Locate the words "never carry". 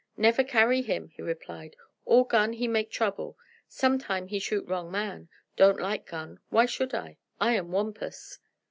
0.17-0.81